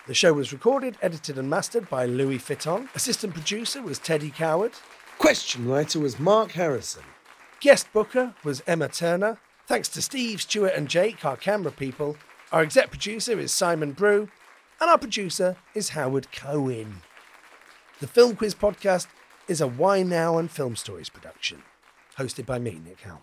[0.07, 2.91] The show was recorded, edited, and mastered by Louis Fitton.
[2.95, 4.73] Assistant producer was Teddy Coward.
[5.19, 7.05] Question writer was Mark Harrison.
[7.61, 9.39] Guest booker was Emma Turner.
[9.67, 12.19] Thanks to Steve, Stuart, and Jake, our camera people.
[12.53, 14.29] Our exec producer is Simon Brew.
[14.79, 17.01] And our producer is Howard Cohen.
[18.01, 19.07] The Film Quiz podcast
[19.49, 21.63] is a Why Now and Film Stories production,
[22.19, 23.21] hosted by me, Nick Helm.